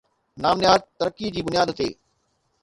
[0.43, 1.89] نام نهاد ترقي جي بنياد تي